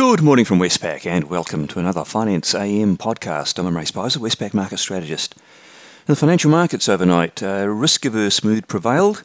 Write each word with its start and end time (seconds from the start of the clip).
Good 0.00 0.22
morning 0.22 0.46
from 0.46 0.58
Westpac 0.58 1.04
and 1.04 1.24
welcome 1.24 1.68
to 1.68 1.78
another 1.78 2.06
Finance 2.06 2.54
AM 2.54 2.96
podcast. 2.96 3.58
I'm 3.58 3.76
Ray 3.76 3.84
Spicer, 3.84 4.18
Westpac 4.18 4.54
market 4.54 4.78
strategist. 4.78 5.34
In 5.34 6.06
the 6.06 6.16
financial 6.16 6.50
markets 6.50 6.88
overnight, 6.88 7.42
uh, 7.42 7.68
risk-averse 7.68 8.42
mood 8.42 8.66
prevailed. 8.66 9.22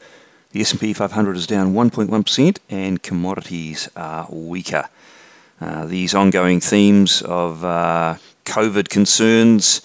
The 0.52 0.60
S&P 0.60 0.92
500 0.92 1.38
is 1.38 1.48
down 1.48 1.74
1.1% 1.74 2.58
and 2.70 3.02
commodities 3.02 3.90
are 3.96 4.28
weaker. 4.30 4.90
Uh, 5.62 5.86
these 5.86 6.14
ongoing 6.14 6.60
themes 6.60 7.22
of 7.22 7.64
uh, 7.64 8.18
COVID 8.44 8.90
concerns 8.90 9.82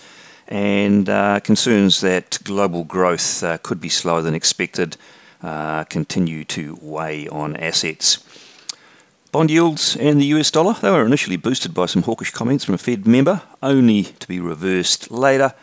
and 0.48 1.08
uh, 1.08 1.38
concerns 1.38 2.00
that 2.00 2.40
global 2.42 2.82
growth 2.82 3.44
uh, 3.44 3.58
could 3.58 3.80
be 3.80 3.88
slower 3.88 4.22
than 4.22 4.34
expected 4.34 4.96
uh, 5.40 5.84
continue 5.84 6.44
to 6.46 6.76
weigh 6.82 7.28
on 7.28 7.54
assets. 7.58 8.24
Bond 9.32 9.48
yields 9.48 9.94
and 9.94 10.20
the 10.20 10.26
US 10.26 10.50
dollar, 10.50 10.74
they 10.74 10.90
were 10.90 11.06
initially 11.06 11.36
boosted 11.36 11.72
by 11.72 11.86
some 11.86 12.02
hawkish 12.02 12.32
comments 12.32 12.64
from 12.64 12.74
a 12.74 12.78
Fed 12.78 13.06
member, 13.06 13.42
only 13.62 14.02
to 14.02 14.26
be 14.26 14.40
reversed 14.40 15.12
later 15.12 15.54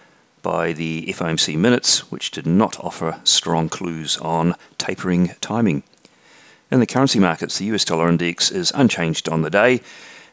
by 0.42 0.72
the 0.72 1.08
FOMC 1.10 1.58
minutes, 1.58 2.10
which 2.10 2.32
did 2.32 2.48
not 2.48 2.80
offer 2.80 3.20
strong 3.26 3.68
clues 3.68 4.16
on 4.20 4.56
tapering 4.78 5.36
timing. 5.42 5.84
In 6.72 6.80
the 6.80 6.86
currency 6.86 7.20
markets, 7.20 7.58
the 7.58 7.66
US 7.66 7.84
dollar 7.84 8.08
index 8.08 8.52
is 8.52 8.72
unchanged 8.74 9.28
on 9.28 9.42
the 9.42 9.50
day, 9.50 9.82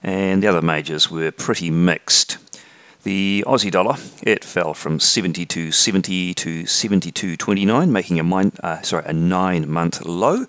and 0.00 0.40
the 0.40 0.46
other 0.46 0.62
majors 0.62 1.10
were 1.10 1.32
pretty 1.32 1.72
mixed. 1.72 2.38
The 3.02 3.42
Aussie 3.48 3.68
dollar, 3.68 3.96
it 4.22 4.44
fell 4.44 4.74
from 4.74 5.00
72.70 5.00 6.36
to 6.36 6.62
72.29, 6.62 7.88
making 7.88 8.20
a, 8.20 8.52
uh, 8.62 8.82
sorry, 8.82 9.04
a 9.06 9.12
nine-month 9.12 10.04
low 10.06 10.46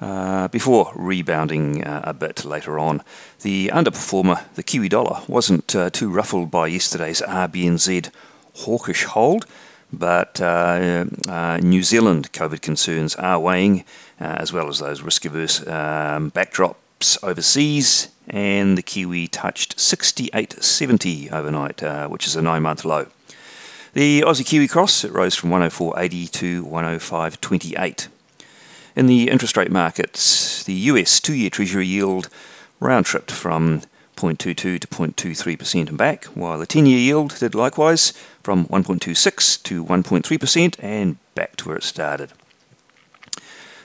uh, 0.00 0.48
before 0.48 0.92
rebounding 0.94 1.84
uh, 1.84 2.02
a 2.04 2.14
bit 2.14 2.44
later 2.44 2.78
on. 2.78 3.02
The 3.42 3.70
underperformer, 3.74 4.44
the 4.54 4.62
Kiwi 4.62 4.88
dollar, 4.88 5.22
wasn't 5.26 5.74
uh, 5.74 5.90
too 5.90 6.08
ruffled 6.10 6.50
by 6.50 6.68
yesterday's 6.68 7.20
RBNZ 7.22 8.10
hawkish 8.54 9.04
hold, 9.04 9.46
but 9.92 10.40
uh, 10.40 11.06
uh, 11.28 11.58
New 11.62 11.82
Zealand 11.82 12.32
COVID 12.32 12.60
concerns 12.60 13.16
are 13.16 13.40
weighing, 13.40 13.84
as 14.20 14.52
well 14.52 14.68
as 14.68 14.80
those 14.80 15.02
risk 15.02 15.24
averse 15.24 15.66
um, 15.66 16.30
backdrops 16.30 17.18
overseas. 17.22 18.08
And 18.28 18.76
the 18.76 18.82
Kiwi 18.82 19.26
touched 19.26 19.78
68.70 19.78 21.32
overnight, 21.32 22.10
which 22.10 22.26
is 22.26 22.36
a 22.36 22.42
nine 22.42 22.62
month 22.62 22.84
low. 22.84 23.06
The 23.94 24.20
Aussie 24.20 24.44
Kiwi 24.44 24.68
cross 24.68 25.02
it 25.02 25.12
rose 25.12 25.34
from 25.34 25.50
104.80 25.50 26.30
to 26.32 26.64
105.28. 26.66 28.08
In 28.98 29.06
the 29.06 29.30
interest 29.30 29.56
rate 29.56 29.70
markets, 29.70 30.64
the 30.64 30.72
US 30.72 31.20
two 31.20 31.32
year 31.32 31.50
Treasury 31.50 31.86
yield 31.86 32.28
round 32.80 33.06
tripped 33.06 33.30
from 33.30 33.82
0.22 34.16 34.80
to 34.80 34.88
0.23% 34.88 35.88
and 35.88 35.96
back, 35.96 36.24
while 36.34 36.58
the 36.58 36.66
10 36.66 36.84
year 36.84 36.98
yield 36.98 37.38
did 37.38 37.54
likewise 37.54 38.12
from 38.42 38.66
1.26 38.66 39.62
to 39.62 39.84
1.3% 39.84 40.74
and 40.80 41.16
back 41.36 41.54
to 41.54 41.68
where 41.68 41.76
it 41.76 41.84
started. 41.84 42.32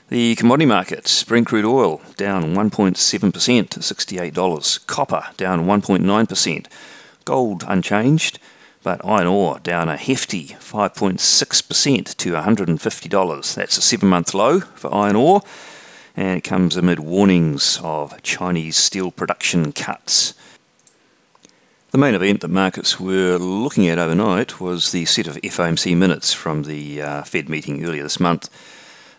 The 0.09 0.33
commodity 0.33 0.65
markets, 0.65 1.23
Brent 1.23 1.45
crude 1.45 1.63
oil 1.63 2.01
down 2.17 2.55
1.7% 2.55 3.69
to 3.69 3.79
$68, 3.81 4.87
copper 4.87 5.25
down 5.37 5.67
1.9%, 5.67 6.65
gold 7.23 7.63
unchanged, 7.67 8.39
but 8.83 9.03
iron 9.05 9.27
ore 9.27 9.59
down 9.59 9.89
a 9.89 9.97
hefty 9.97 10.49
5.6% 10.59 12.17
to 12.17 12.31
$150. 12.33 13.55
That's 13.55 13.77
a 13.77 13.81
seven 13.81 14.09
month 14.09 14.33
low 14.33 14.59
for 14.59 14.93
iron 14.93 15.15
ore, 15.15 15.41
and 16.15 16.37
it 16.37 16.43
comes 16.43 16.75
amid 16.75 16.99
warnings 16.99 17.79
of 17.81 18.21
Chinese 18.21 18.77
steel 18.77 19.09
production 19.09 19.71
cuts. 19.71 20.33
The 21.91 21.97
main 21.97 22.15
event 22.15 22.41
that 22.41 22.47
markets 22.47 22.99
were 22.99 23.37
looking 23.37 23.87
at 23.87 23.99
overnight 23.99 24.59
was 24.59 24.91
the 24.91 25.05
set 25.05 25.27
of 25.27 25.35
FOMC 25.37 25.95
minutes 25.95 26.33
from 26.33 26.63
the 26.63 27.01
uh, 27.01 27.23
Fed 27.23 27.49
meeting 27.49 27.85
earlier 27.85 28.03
this 28.03 28.19
month. 28.19 28.49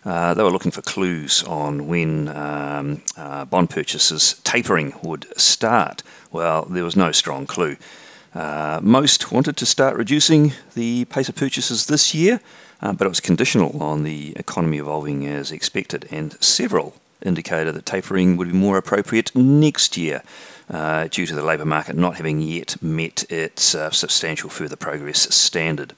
Uh, 0.05 0.35
they 0.35 0.43
were 0.43 0.51
looking 0.51 0.73
for 0.73 0.83
clues 0.83 1.43
on 1.45 1.87
when 1.87 2.29
um, 2.29 3.01
uh, 3.17 3.45
bond 3.45 3.71
purchases 3.71 4.41
tapering 4.45 4.93
would 5.03 5.27
start. 5.39 6.03
Well, 6.31 6.65
there 6.65 6.85
was 6.85 6.97
no 6.97 7.13
strong 7.13 7.47
clue. 7.47 7.77
Uh, 8.35 8.81
most 8.83 9.31
wanted 9.31 9.57
to 9.57 9.67
start 9.67 9.97
reducing 9.97 10.53
the 10.75 11.05
pace 11.07 11.29
of 11.29 11.37
purchases 11.37 11.87
this 11.87 12.15
year, 12.15 12.41
uh, 12.83 12.93
but 12.93 13.07
it 13.07 13.09
was 13.09 13.21
conditional 13.21 13.81
on 13.83 14.03
the 14.03 14.33
economy 14.37 14.79
evolving 14.79 15.27
as 15.27 15.53
expected, 15.53 16.09
and 16.11 16.43
several 16.43 16.97
indicated 17.23 17.75
that 17.75 17.87
tapering 17.87 18.37
would 18.37 18.49
be 18.49 18.55
more 18.55 18.77
appropriate 18.77 19.35
next 19.35 19.97
year. 19.97 20.23
Uh, 20.71 21.07
due 21.09 21.27
to 21.27 21.35
the 21.35 21.43
labour 21.43 21.67
market 21.67 21.95
not 21.95 22.17
having 22.17 22.41
yet 22.41 22.83
met 22.83 23.31
its 23.31 23.75
uh, 23.75 23.91
substantial 23.91 24.49
further 24.49 24.77
progress 24.77 25.35
standard. 25.35 25.95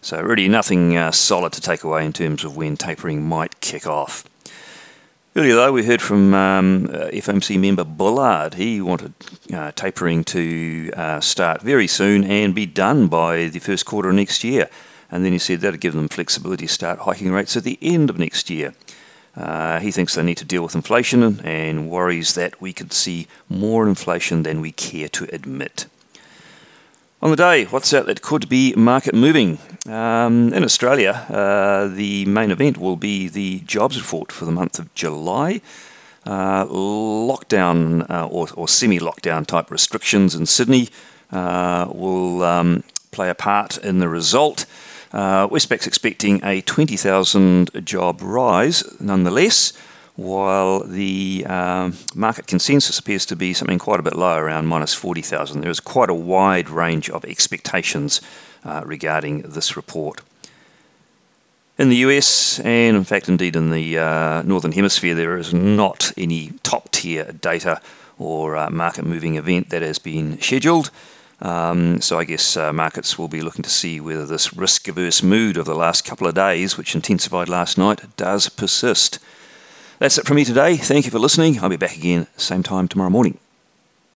So, 0.00 0.22
really, 0.22 0.48
nothing 0.48 0.96
uh, 0.96 1.10
solid 1.10 1.52
to 1.52 1.60
take 1.60 1.84
away 1.84 2.06
in 2.06 2.14
terms 2.14 2.42
of 2.42 2.56
when 2.56 2.78
tapering 2.78 3.22
might 3.22 3.60
kick 3.60 3.86
off. 3.86 4.24
Earlier, 5.36 5.54
though, 5.54 5.72
we 5.72 5.84
heard 5.84 6.02
from 6.02 6.34
um, 6.34 6.86
uh, 6.86 7.06
FOMC 7.12 7.56
member 7.60 7.84
Bullard. 7.84 8.54
He 8.54 8.80
wanted 8.80 9.14
uh, 9.54 9.70
tapering 9.76 10.24
to 10.24 10.90
uh, 10.96 11.20
start 11.20 11.62
very 11.62 11.86
soon 11.86 12.24
and 12.24 12.52
be 12.52 12.66
done 12.66 13.06
by 13.06 13.46
the 13.46 13.60
first 13.60 13.86
quarter 13.86 14.08
of 14.08 14.16
next 14.16 14.42
year. 14.42 14.68
And 15.08 15.24
then 15.24 15.30
he 15.30 15.38
said 15.38 15.60
that 15.60 15.70
would 15.70 15.80
give 15.80 15.94
them 15.94 16.08
flexibility 16.08 16.66
to 16.66 16.72
start 16.72 16.98
hiking 17.00 17.30
rates 17.30 17.56
at 17.56 17.62
the 17.62 17.78
end 17.80 18.10
of 18.10 18.18
next 18.18 18.50
year. 18.50 18.74
Uh, 19.36 19.78
he 19.78 19.92
thinks 19.92 20.16
they 20.16 20.24
need 20.24 20.36
to 20.38 20.44
deal 20.44 20.64
with 20.64 20.74
inflation 20.74 21.40
and 21.44 21.88
worries 21.88 22.34
that 22.34 22.60
we 22.60 22.72
could 22.72 22.92
see 22.92 23.28
more 23.48 23.86
inflation 23.86 24.42
than 24.42 24.60
we 24.60 24.72
care 24.72 25.08
to 25.10 25.32
admit. 25.32 25.86
On 27.22 27.28
the 27.28 27.36
day, 27.36 27.66
what's 27.66 27.92
out 27.92 28.06
that 28.06 28.22
could 28.22 28.48
be 28.48 28.72
market 28.74 29.14
moving? 29.14 29.58
Um, 29.86 30.54
in 30.54 30.64
Australia, 30.64 31.26
uh, 31.28 31.86
the 31.88 32.24
main 32.24 32.50
event 32.50 32.78
will 32.78 32.96
be 32.96 33.28
the 33.28 33.60
jobs 33.60 34.00
report 34.00 34.32
for 34.32 34.46
the 34.46 34.50
month 34.50 34.78
of 34.78 34.94
July. 34.94 35.60
Uh, 36.24 36.64
lockdown 36.64 38.08
uh, 38.08 38.26
or, 38.26 38.48
or 38.54 38.66
semi 38.68 38.98
lockdown 38.98 39.46
type 39.46 39.70
restrictions 39.70 40.34
in 40.34 40.46
Sydney 40.46 40.88
uh, 41.30 41.90
will 41.92 42.42
um, 42.42 42.84
play 43.10 43.28
a 43.28 43.34
part 43.34 43.76
in 43.76 43.98
the 43.98 44.08
result. 44.08 44.64
Uh, 45.12 45.46
Westpac's 45.50 45.86
expecting 45.86 46.42
a 46.42 46.62
20,000 46.62 47.84
job 47.84 48.22
rise 48.22 48.82
nonetheless 48.98 49.74
while 50.20 50.80
the 50.80 51.46
um, 51.46 51.96
market 52.14 52.46
consensus 52.46 52.98
appears 52.98 53.24
to 53.24 53.34
be 53.34 53.54
something 53.54 53.78
quite 53.78 53.98
a 53.98 54.02
bit 54.02 54.14
lower, 54.14 54.44
around 54.44 54.66
minus 54.66 54.92
40,000. 54.92 55.62
There 55.62 55.70
is 55.70 55.80
quite 55.80 56.10
a 56.10 56.14
wide 56.14 56.68
range 56.68 57.08
of 57.08 57.24
expectations 57.24 58.20
uh, 58.62 58.82
regarding 58.84 59.40
this 59.40 59.78
report. 59.78 60.20
In 61.78 61.88
the 61.88 61.96
US, 61.96 62.60
and 62.60 62.98
in 62.98 63.04
fact, 63.04 63.30
indeed 63.30 63.56
in 63.56 63.70
the 63.70 63.96
uh, 63.96 64.42
Northern 64.42 64.72
Hemisphere, 64.72 65.14
there 65.14 65.38
is 65.38 65.54
not 65.54 66.12
any 66.18 66.52
top 66.62 66.90
tier 66.90 67.32
data 67.32 67.80
or 68.18 68.58
uh, 68.58 68.68
market 68.68 69.06
moving 69.06 69.36
event 69.36 69.70
that 69.70 69.80
has 69.80 69.98
been 69.98 70.38
scheduled. 70.42 70.90
Um, 71.40 72.02
so 72.02 72.18
I 72.18 72.24
guess 72.24 72.58
uh, 72.58 72.74
markets 72.74 73.18
will 73.18 73.28
be 73.28 73.40
looking 73.40 73.62
to 73.62 73.70
see 73.70 74.00
whether 74.00 74.26
this 74.26 74.52
risk 74.52 74.86
averse 74.86 75.22
mood 75.22 75.56
of 75.56 75.64
the 75.64 75.74
last 75.74 76.04
couple 76.04 76.26
of 76.26 76.34
days, 76.34 76.76
which 76.76 76.94
intensified 76.94 77.48
last 77.48 77.78
night, 77.78 78.02
does 78.18 78.50
persist. 78.50 79.18
That's 80.00 80.16
it 80.16 80.26
from 80.26 80.36
me 80.36 80.46
today. 80.46 80.78
Thank 80.78 81.04
you 81.04 81.10
for 81.10 81.18
listening. 81.18 81.60
I'll 81.60 81.68
be 81.68 81.76
back 81.76 81.94
again 81.94 82.26
same 82.38 82.62
time 82.62 82.88
tomorrow 82.88 83.10
morning. 83.10 83.38